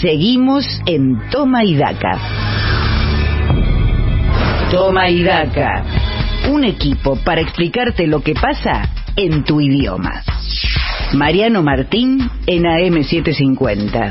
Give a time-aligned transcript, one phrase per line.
[0.00, 2.20] Seguimos en Toma y Daca.
[4.70, 5.82] Toma y Daca.
[6.52, 10.22] Un equipo para explicarte lo que pasa en tu idioma.
[11.14, 14.10] Mariano Martín en AM750.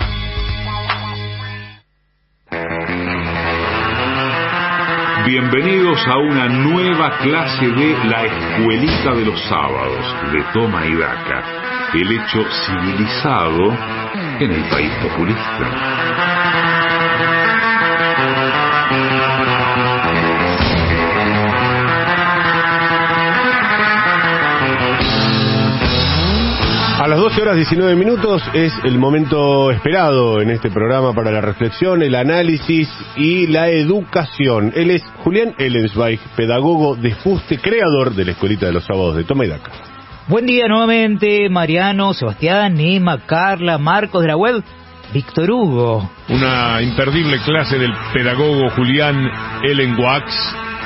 [5.25, 11.43] Bienvenidos a una nueva clase de La Escuelita de los Sábados de Toma y Daca,
[11.93, 13.97] el hecho civilizado
[14.39, 15.97] en el país populista.
[26.99, 31.41] A las 12 horas 19 minutos es el momento esperado en este programa para la
[31.41, 34.71] reflexión, el análisis y la educación.
[34.76, 39.23] Él es Julián Ellensweig, pedagogo de Fuste, creador de la Escuelita de los Sábados de
[39.23, 39.87] Toma y Daca.
[40.30, 44.62] Buen día nuevamente, Mariano, Sebastián, Emma, Carla, Marcos de la web,
[45.13, 46.09] Víctor Hugo.
[46.27, 49.16] Una imperdible clase del pedagogo Julián
[49.63, 50.26] Ellenwax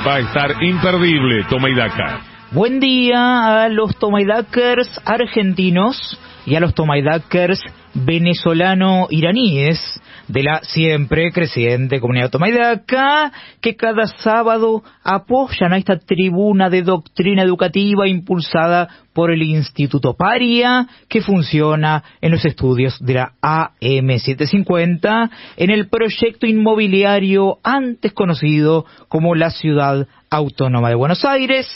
[0.06, 2.20] va a estar imperdible, Toma y Daca.
[2.52, 7.60] Buen día a los Tomaidakers argentinos y a los Tomaidakers
[7.94, 10.00] venezolano-iraníes
[10.32, 13.30] de la siempre creciente comunidad Tomaidaka
[13.60, 20.88] que cada sábado apoyan a esta tribuna de doctrina educativa impulsada por el Instituto Paria
[21.08, 29.34] que funciona en los estudios de la AM750 en el proyecto inmobiliario antes conocido como
[29.34, 31.68] la Ciudad Autónoma de Buenos Aires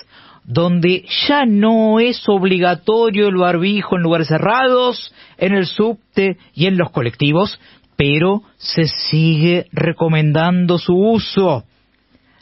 [0.46, 6.78] donde ya no es obligatorio el barbijo en lugares cerrados, en el subte y en
[6.78, 7.58] los colectivos,
[7.96, 11.64] pero se sigue recomendando su uso.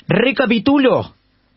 [0.06, 1.14] Recapitulo,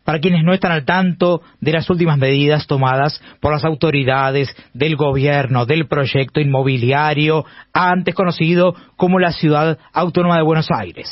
[0.08, 4.96] para quienes no están al tanto de las últimas medidas tomadas por las autoridades del
[4.96, 11.10] gobierno del proyecto inmobiliario, antes conocido como la Ciudad Autónoma de Buenos Aires.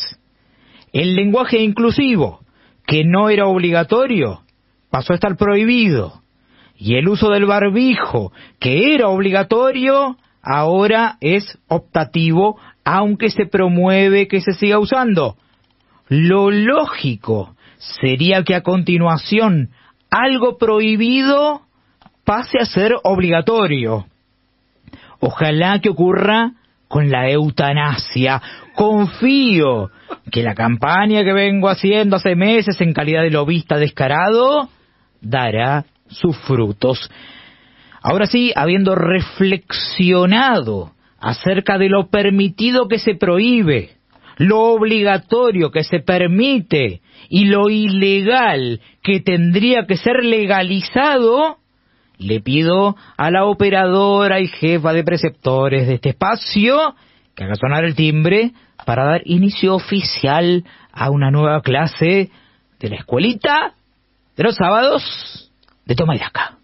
[0.94, 2.40] El lenguaje inclusivo,
[2.86, 4.40] que no era obligatorio,
[4.90, 6.22] pasó a estar prohibido.
[6.78, 14.40] Y el uso del barbijo, que era obligatorio, ahora es optativo, aunque se promueve que
[14.40, 15.36] se siga usando.
[16.08, 19.70] Lo lógico sería que a continuación
[20.08, 21.62] algo prohibido
[22.24, 24.06] pase a ser obligatorio.
[25.18, 26.52] Ojalá que ocurra
[26.86, 28.40] con la eutanasia.
[28.76, 29.90] Confío
[30.30, 34.68] que la campaña que vengo haciendo hace meses en calidad de lobista descarado
[35.20, 37.10] dará sus frutos.
[38.00, 43.90] Ahora sí, habiendo reflexionado acerca de lo permitido que se prohíbe,
[44.36, 51.58] lo obligatorio que se permite y lo ilegal que tendría que ser legalizado,
[52.18, 56.94] le pido a la operadora y jefa de preceptores de este espacio
[57.34, 58.52] que haga sonar el timbre
[58.86, 62.30] para dar inicio oficial a una nueva clase
[62.80, 63.74] de la escuelita
[64.36, 65.50] de los sábados
[65.84, 66.55] de Toma y.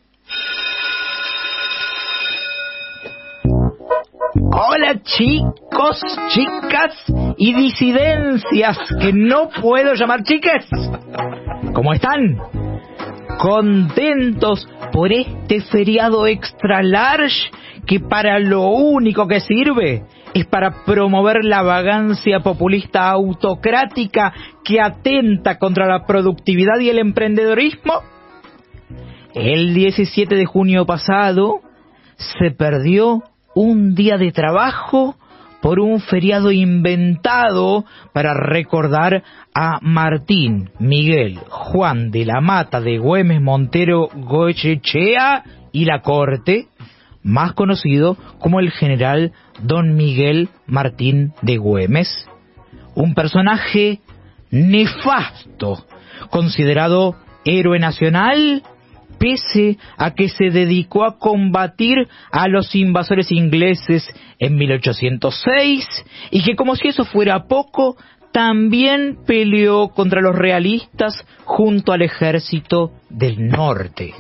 [4.54, 5.98] Hola chicos,
[6.28, 6.94] chicas
[7.38, 10.68] y disidencias que no puedo llamar chiques.
[11.72, 12.36] ¿Cómo están?
[13.38, 17.50] Contentos por este feriado extra large
[17.86, 20.04] que para lo único que sirve
[20.34, 28.02] es para promover la vagancia populista autocrática que atenta contra la productividad y el emprendedorismo?
[29.34, 31.60] El 17 de junio pasado
[32.16, 33.22] se perdió
[33.54, 35.16] un día de trabajo
[35.60, 39.22] por un feriado inventado para recordar
[39.54, 46.66] a Martín, Miguel, Juan de la Mata de Güemes Montero Goechechea y la Corte,
[47.22, 49.32] más conocido como el general
[49.62, 52.28] Don Miguel Martín de Güemes,
[52.96, 54.00] un personaje
[54.50, 55.84] nefasto,
[56.30, 57.14] considerado
[57.44, 58.64] héroe nacional,
[59.22, 64.04] pese a que se dedicó a combatir a los invasores ingleses
[64.40, 65.86] en 1806
[66.32, 67.96] y que como si eso fuera poco,
[68.32, 74.12] también peleó contra los realistas junto al ejército del norte.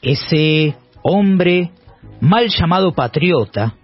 [0.00, 1.72] Ese hombre
[2.20, 3.74] mal llamado patriota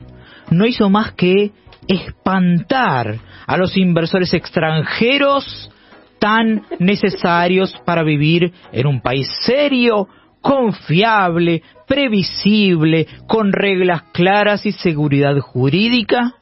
[0.51, 1.53] no hizo más que
[1.87, 5.71] espantar a los inversores extranjeros
[6.21, 10.07] tan necesarios para vivir en un país serio,
[10.41, 16.35] confiable, previsible, con reglas claras y seguridad jurídica,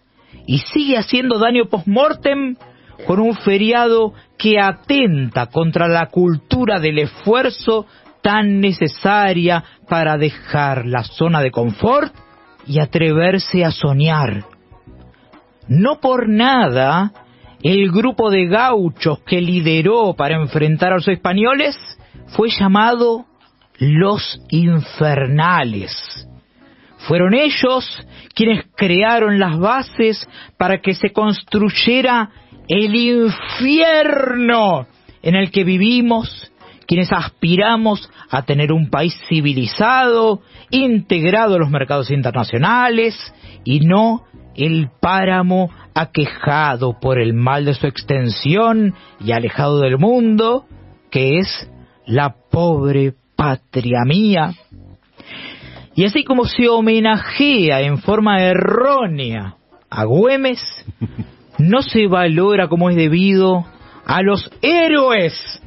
[0.46, 2.56] y sigue haciendo daño post-mortem
[3.06, 7.86] con un feriado que atenta contra la cultura del esfuerzo
[8.22, 12.12] tan necesaria para dejar la zona de confort
[12.66, 14.44] y atreverse a soñar.
[15.68, 17.12] No por nada,
[17.62, 21.76] el grupo de gauchos que lideró para enfrentar a los españoles
[22.28, 23.26] fue llamado
[23.78, 25.92] los infernales.
[27.06, 32.30] Fueron ellos quienes crearon las bases para que se construyera
[32.68, 34.86] el infierno
[35.22, 36.52] en el que vivimos,
[36.86, 43.16] quienes aspiramos a tener un país civilizado, integrado a los mercados internacionales
[43.64, 44.24] y no
[44.58, 48.94] el páramo aquejado por el mal de su extensión
[49.24, 50.66] y alejado del mundo,
[51.10, 51.70] que es
[52.06, 54.52] la pobre patria mía.
[55.94, 59.54] Y así como se homenajea en forma errónea
[59.88, 60.60] a Güemes,
[61.58, 63.64] no se valora como es debido
[64.04, 65.62] a los héroes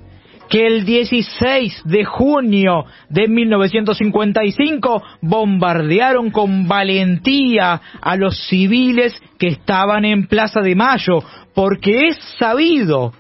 [0.52, 10.04] que el 16 de junio de 1955 bombardearon con valentía a los civiles que estaban
[10.04, 11.24] en Plaza de Mayo,
[11.56, 13.14] porque es sabido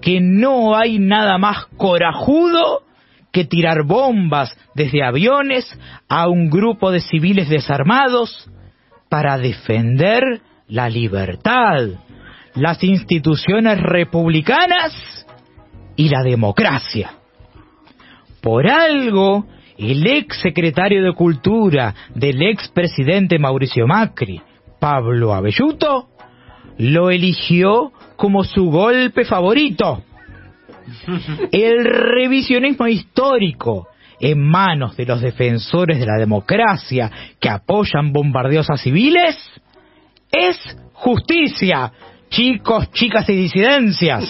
[0.00, 2.82] que no hay nada más corajudo
[3.30, 5.64] que tirar bombas desde aviones
[6.08, 8.50] a un grupo de civiles desarmados
[9.08, 10.24] para defender
[10.66, 11.90] la libertad,
[12.56, 15.21] las instituciones republicanas
[15.96, 17.12] y la democracia.
[18.40, 19.46] Por algo,
[19.78, 24.40] el ex secretario de Cultura del ex presidente Mauricio Macri,
[24.80, 26.08] Pablo Abelluto,
[26.78, 30.02] lo eligió como su golpe favorito.
[31.52, 37.10] El revisionismo histórico en manos de los defensores de la democracia
[37.40, 39.36] que apoyan bombardeos a civiles
[40.30, 40.56] es
[40.92, 41.92] justicia,
[42.30, 44.24] chicos, chicas y disidencias.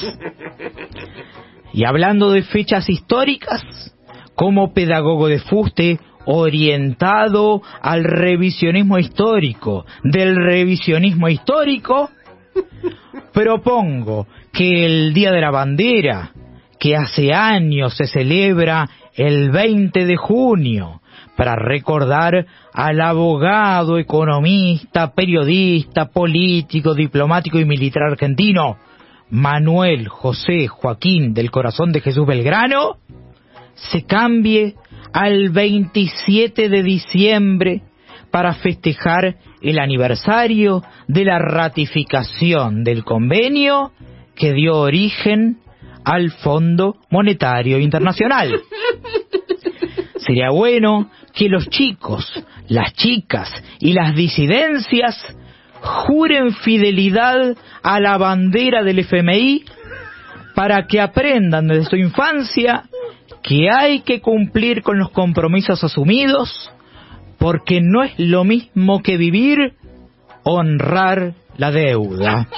[1.72, 3.62] Y hablando de fechas históricas,
[4.34, 12.10] como pedagogo de fuste orientado al revisionismo histórico, del revisionismo histórico,
[13.32, 16.32] propongo que el Día de la Bandera,
[16.78, 21.00] que hace años se celebra el 20 de junio,
[21.36, 28.76] para recordar al abogado, economista, periodista, político, diplomático y militar argentino,
[29.32, 32.98] Manuel José Joaquín del Corazón de Jesús Belgrano
[33.74, 34.74] se cambie
[35.14, 37.80] al 27 de diciembre
[38.30, 43.92] para festejar el aniversario de la ratificación del convenio
[44.34, 45.60] que dio origen
[46.04, 48.60] al Fondo Monetario Internacional.
[50.18, 52.30] Sería bueno que los chicos,
[52.68, 53.50] las chicas
[53.80, 55.16] y las disidencias
[55.82, 59.64] juren fidelidad a la bandera del FMI
[60.54, 62.84] para que aprendan desde su infancia
[63.42, 66.70] que hay que cumplir con los compromisos asumidos
[67.38, 69.74] porque no es lo mismo que vivir
[70.44, 72.48] honrar la deuda.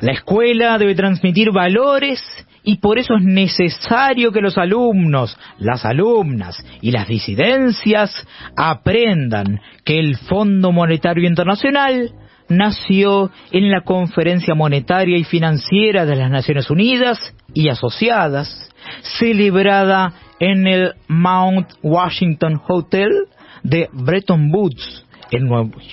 [0.00, 2.22] La escuela debe transmitir valores
[2.68, 8.28] y por eso es necesario que los alumnos, las alumnas y las disidencias
[8.58, 12.12] aprendan que el Fondo Monetario Internacional
[12.50, 18.70] nació en la Conferencia Monetaria y Financiera de las Naciones Unidas y asociadas,
[19.18, 23.28] celebrada en el Mount Washington Hotel
[23.62, 25.48] de Bretton Woods en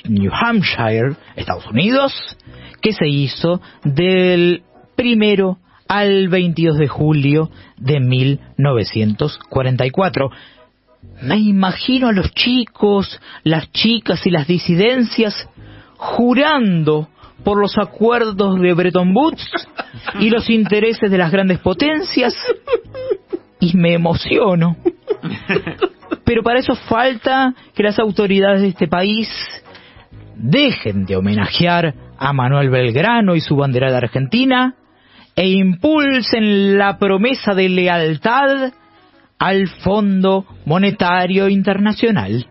[0.10, 2.38] New Hampshire, Estados Unidos,
[2.82, 4.63] que se hizo del
[4.98, 10.30] primero al 22 de julio de 1944.
[11.22, 15.48] Me imagino a los chicos, las chicas y las disidencias
[15.98, 17.10] jurando
[17.44, 19.48] por los acuerdos de Bretton Woods
[20.20, 22.36] y los intereses de las grandes potencias
[23.60, 24.77] y me emociono.
[26.24, 29.30] Pero para eso falta que las autoridades de este país
[30.36, 34.75] dejen de homenajear a Manuel Belgrano y su bandera de Argentina
[35.36, 38.72] e impulsen la promesa de lealtad
[39.38, 42.48] al Fondo Monetario Internacional.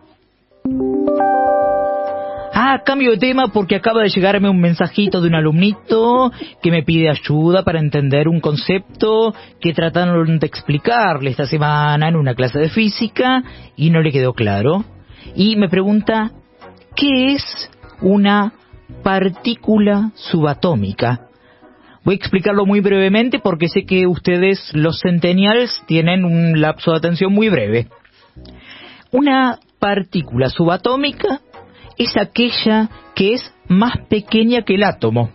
[2.56, 6.30] Ah, cambio de tema porque acaba de llegarme un mensajito de un alumnito
[6.62, 12.16] que me pide ayuda para entender un concepto que trataron de explicarle esta semana en
[12.16, 13.42] una clase de física
[13.76, 14.84] y no le quedó claro.
[15.34, 16.30] Y me pregunta,
[16.94, 18.52] ¿qué es una
[19.02, 21.28] partícula subatómica?
[22.04, 26.98] Voy a explicarlo muy brevemente porque sé que ustedes, los centennials, tienen un lapso de
[26.98, 27.88] atención muy breve.
[29.10, 31.40] Una partícula subatómica
[31.96, 35.30] es aquella que es más pequeña que el átomo.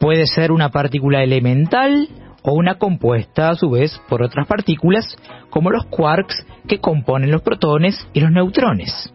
[0.00, 2.08] Puede ser una partícula elemental
[2.42, 5.16] o una compuesta a su vez por otras partículas
[5.50, 9.12] como los quarks que componen los protones y los neutrones.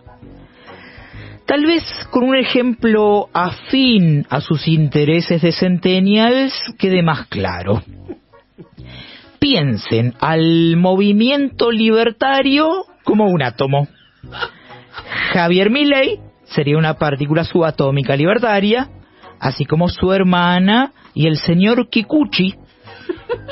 [1.54, 7.84] Tal vez con un ejemplo afín a sus intereses de Centennials quede más claro.
[9.38, 13.88] Piensen al movimiento libertario como un átomo.
[15.32, 18.90] Javier Milley sería una partícula subatómica libertaria,
[19.40, 22.56] así como su hermana y el señor Kikuchi,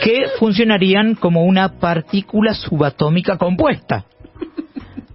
[0.03, 4.05] que funcionarían como una partícula subatómica compuesta.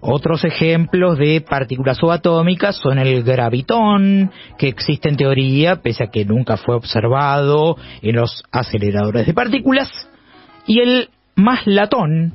[0.09, 6.25] Otros ejemplos de partículas subatómicas son el gravitón, que existe en teoría, pese a que
[6.25, 9.91] nunca fue observado en los aceleradores de partículas,
[10.65, 12.35] y el maslatón,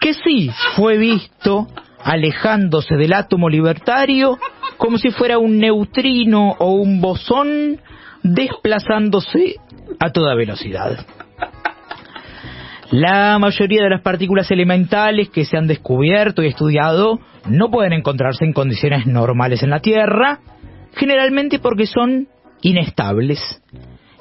[0.00, 1.66] que sí fue visto
[2.02, 4.38] alejándose del átomo libertario
[4.78, 7.82] como si fuera un neutrino o un bosón
[8.22, 9.56] desplazándose
[10.00, 11.04] a toda velocidad.
[12.90, 18.44] La mayoría de las partículas elementales que se han descubierto y estudiado no pueden encontrarse
[18.44, 20.38] en condiciones normales en la Tierra,
[20.94, 22.28] generalmente porque son
[22.62, 23.40] inestables.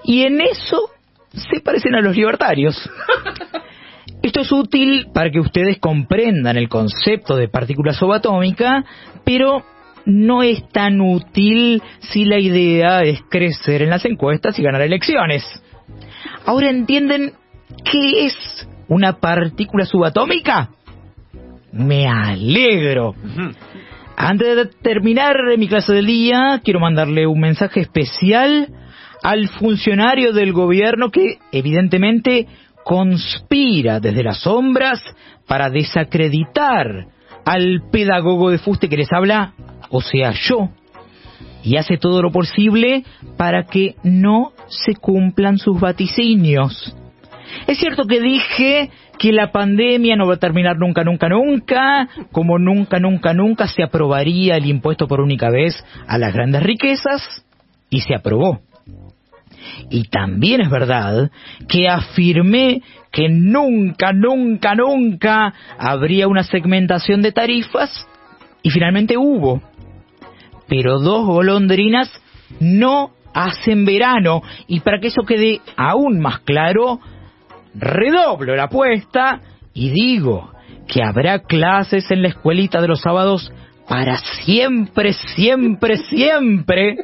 [0.04, 0.90] Y en eso
[1.32, 2.90] se parecen a los libertarios.
[4.22, 8.84] Esto es útil para que ustedes comprendan el concepto de partícula subatómica,
[9.24, 9.64] pero
[10.06, 15.44] no es tan útil si la idea es crecer en las encuestas y ganar elecciones.
[16.46, 17.34] Ahora entienden
[17.84, 20.70] qué es una partícula subatómica.
[21.72, 23.15] Me alegro.
[24.15, 28.70] Antes de terminar mi clase del día, quiero mandarle un mensaje especial
[29.24, 32.48] al funcionario del gobierno que evidentemente
[32.84, 35.01] conspira desde las sombras
[35.48, 37.08] para desacreditar
[37.44, 39.53] al pedagogo de fuste que les habla,
[39.89, 40.70] o sea, yo,
[41.63, 43.03] y hace todo lo posible
[43.38, 46.96] para que no se cumplan sus vaticinios.
[47.68, 52.60] Es cierto que dije que la pandemia no va a terminar nunca, nunca, nunca, como
[52.60, 57.46] nunca, nunca, nunca se aprobaría el impuesto por única vez a las grandes riquezas,
[57.90, 58.62] y se aprobó.
[59.90, 61.32] Y también es verdad
[61.68, 68.08] que afirmé que nunca, nunca, nunca habría una segmentación de tarifas
[68.62, 69.62] y finalmente hubo.
[70.68, 72.12] Pero dos golondrinas
[72.60, 77.00] no hacen verano y para que eso quede aún más claro,
[77.75, 79.41] redoblo la apuesta
[79.74, 80.51] y digo
[80.88, 83.51] que habrá clases en la escuelita de los sábados
[83.88, 86.98] para siempre, siempre, siempre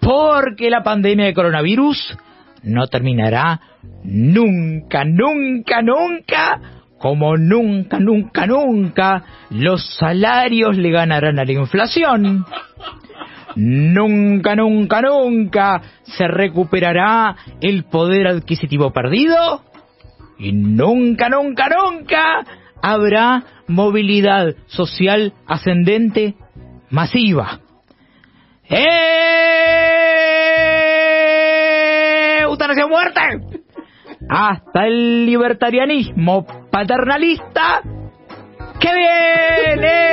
[0.00, 2.16] porque la pandemia de coronavirus
[2.62, 3.60] no terminará
[4.04, 6.60] nunca, nunca, nunca,
[6.98, 12.44] como nunca, nunca, nunca los salarios le ganarán a la inflación.
[13.56, 19.62] Nunca, nunca, nunca se recuperará el poder adquisitivo perdido.
[20.38, 22.44] Y nunca, nunca, nunca
[22.82, 26.34] habrá movilidad social ascendente
[26.90, 27.60] masiva.
[28.68, 29.16] ¡Eh!
[32.42, 33.20] ¡Eutanasia muerte!
[34.28, 37.82] Hasta el libertarianismo paternalista
[38.80, 40.06] que viene.